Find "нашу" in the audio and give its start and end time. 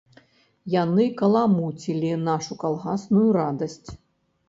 2.31-2.53